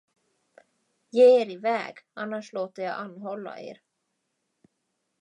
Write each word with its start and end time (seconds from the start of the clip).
Ge 1.17 1.27
er 1.41 1.49
iväg, 1.49 1.97
annars 2.13 2.53
låter 2.53 2.83
jag 2.83 2.95
anhålla 2.97 3.59
er. 3.59 3.81